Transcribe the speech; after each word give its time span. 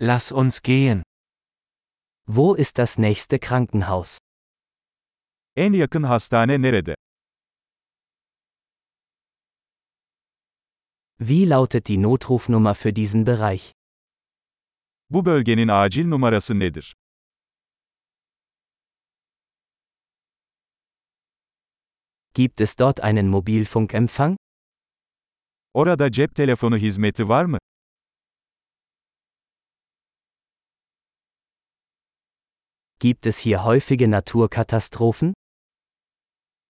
Lass 0.00 0.30
uns 0.30 0.62
gehen. 0.62 1.02
Wo 2.26 2.54
ist 2.54 2.78
das 2.78 2.98
nächste 2.98 3.38
Krankenhaus? 3.40 4.18
En 5.56 5.72
yakın 5.72 6.02
hastane 6.02 6.58
nerede? 6.62 6.94
Wie 11.18 11.44
lautet 11.44 11.88
die 11.88 11.96
Notrufnummer 11.96 12.74
für 12.76 12.92
diesen 12.92 13.24
Bereich? 13.24 13.72
Bu 15.10 15.24
bölgenin 15.24 15.68
acil 15.68 16.06
numarası 16.06 16.58
nedir? 16.58 16.94
Gibt 22.34 22.60
es 22.60 22.76
dort 22.76 23.00
einen 23.00 23.28
Mobilfunkempfang? 23.28 24.36
Orada 25.74 26.10
cep 26.12 26.34
telefonu 26.34 26.76
hizmeti 26.76 27.28
var 27.28 27.44
mı? 27.44 27.58
Gibt 33.00 33.26
es 33.26 33.38
hier 33.38 33.64
häufige 33.64 34.10
Naturkatastrophen? 34.10 35.34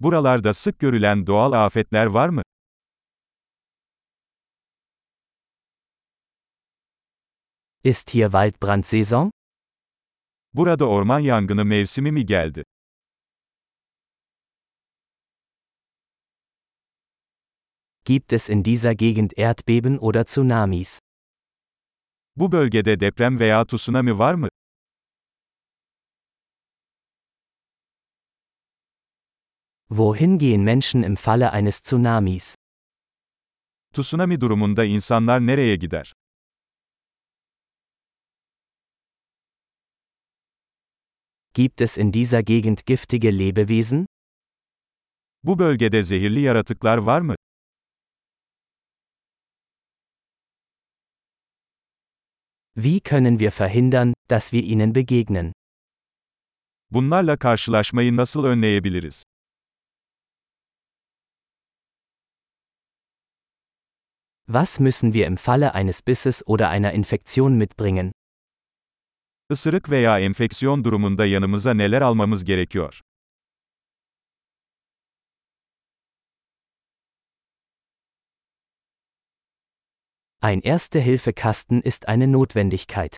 Buralarda 0.00 0.54
sık 0.54 0.78
görülen 0.78 1.26
doğal 1.26 1.52
afetler 1.52 2.06
var 2.06 2.28
mı? 2.28 2.42
Ist 7.84 8.10
hier 8.10 8.26
Waldbrandsaison? 8.26 9.30
Burada 10.54 10.88
orman 10.88 11.20
yangını 11.20 11.64
mevsimi 11.64 12.12
mi 12.12 12.26
geldi? 12.26 12.64
Gibt 18.04 18.32
es 18.32 18.48
in 18.48 18.62
dieser 18.62 18.94
Gegend 18.94 19.32
Erdbeben 19.36 19.98
oder 19.98 20.24
Tsunamis? 20.24 20.98
Bu 22.36 22.52
bölgede 22.52 23.00
deprem 23.00 23.38
veya 23.38 23.64
tsunami 23.66 24.18
var 24.18 24.34
mı? 24.34 24.48
Wohin 29.90 30.38
gehen 30.38 30.64
Menschen 30.64 31.04
im 31.04 31.16
Falle 31.16 31.52
eines 31.52 31.80
Tsunamis? 31.82 32.54
Tsunami 33.92 34.36
durumunda 34.36 34.84
insanlar 34.84 35.40
nereye 35.40 35.76
gider? 35.76 36.12
Gibt 41.54 41.80
es 41.80 41.96
in 41.96 42.10
dieser 42.12 42.42
Gegend 42.42 42.84
giftige 42.84 43.30
Lebewesen? 43.30 44.06
Bu 45.42 45.58
bölgede 45.58 46.02
zehirli 46.02 46.40
yaratıklar 46.40 46.98
var 46.98 47.20
mı? 47.20 47.34
Wie 52.76 53.00
können 53.00 53.38
wir 53.38 53.50
verhindern, 53.50 54.12
dass 54.28 54.50
wir 54.50 54.62
ihnen 54.64 54.94
begegnen? 54.94 55.52
Bunlarla 56.90 57.36
karşılaşmayı 57.36 58.16
nasıl 58.16 58.44
önleyebiliriz? 58.44 59.22
Was 64.48 64.78
müssen 64.78 65.12
wir 65.12 65.26
im 65.26 65.36
Falle 65.36 65.74
eines 65.74 66.02
Bisses 66.02 66.46
oder 66.46 66.68
einer 66.68 66.92
Infektion 66.92 67.58
mitbringen? 67.58 68.12
Isırık 69.50 69.90
veya 69.90 70.20
enfeksiyon 70.20 70.84
durumunda 70.84 71.26
yanımıza 71.26 71.74
neler 71.74 72.02
almamız 72.02 72.44
gerekiyor? 72.44 73.00
Ein 80.42 80.60
Erste-Hilfe-Kasten 80.62 81.80
ist 81.80 82.08
eine 82.08 82.32
Notwendigkeit. 82.32 83.16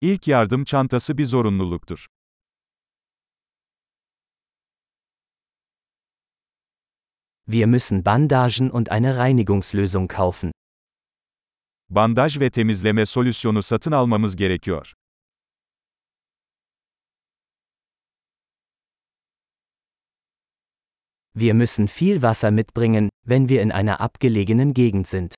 İlk 0.00 0.28
yardım 0.28 0.64
çantası 0.64 1.18
bir 1.18 1.24
zorunluluktur. 1.26 2.06
Wir 7.46 7.66
müssen 7.66 8.02
Bandagen 8.02 8.70
und 8.70 8.90
eine 8.90 9.16
Reinigungslösung 9.16 10.08
kaufen. 10.08 10.50
Bandaj 11.90 12.40
ve 12.40 12.50
temizleme 12.50 13.06
solüsyonu 13.06 13.62
satın 13.62 13.92
almamız 13.92 14.36
gerekiyor. 14.36 14.92
Wir 21.36 21.54
müssen 21.54 21.86
viel 21.88 22.22
Wasser 22.22 22.50
mitbringen, 22.50 23.08
wenn 23.26 23.48
wir 23.48 23.62
in 23.62 23.72
einer 23.72 24.00
abgelegenen 24.00 24.72
Gegend 24.74 25.06
sind. 25.06 25.34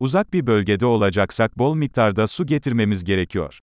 Uzak 0.00 0.32
bir 0.32 0.46
bölgede 0.46 0.86
olacaksak 0.86 1.58
bol 1.58 1.74
miktarda 1.74 2.26
su 2.26 2.46
getirmemiz 2.46 3.04
gerekiyor. 3.04 3.58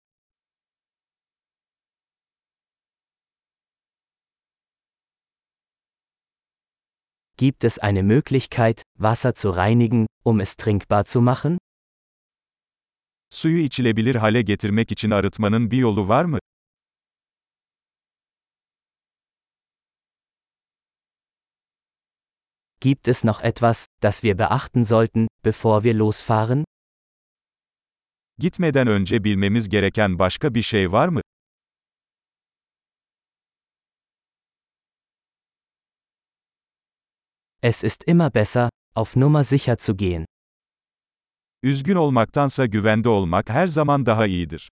Gibt 7.43 7.65
es 7.65 7.77
eine 7.77 8.03
Möglichkeit, 8.03 8.83
Wasser 8.97 9.35
zu 9.35 9.49
reinigen, 9.49 10.05
um 10.23 10.39
es 10.39 10.55
trinkbar 10.55 11.03
zu 11.03 11.19
machen? 11.19 11.57
Suyu 13.33 13.57
içilebilir 13.57 14.15
hale 14.15 14.41
getirmek 14.41 14.91
için 14.91 15.11
arıtmanın 15.11 15.71
bir 15.71 15.77
yolu 15.77 16.07
var 16.07 16.25
mı? 16.25 16.39
Gibt 22.81 23.07
es 23.07 23.23
noch 23.23 23.43
etwas, 23.43 23.87
das 24.03 24.21
wir 24.21 24.37
beachten 24.37 24.83
sollten, 24.83 25.27
bevor 25.45 25.83
wir 25.83 25.95
losfahren? 25.95 26.63
Gitmeden 28.37 28.87
önce 28.87 29.23
bilmemiz 29.23 29.69
gereken 29.69 30.19
başka 30.19 30.53
bir 30.55 30.61
şey 30.61 30.91
var 30.91 31.07
mı? 31.07 31.21
Es 37.65 37.81
ist 37.81 38.03
immer 38.03 38.29
besser, 38.29 38.69
auf 38.93 39.15
Nummer 39.15 39.43
sicher 39.43 39.77
zu 39.77 39.95
gehen. 39.95 40.25
Üzgün 41.63 41.95
olmaktansa 41.95 42.65
güvende 42.65 43.09
olmak 43.09 43.49
her 43.49 43.67
zaman 43.67 44.05
daha 44.05 44.27
iyidir. 44.27 44.69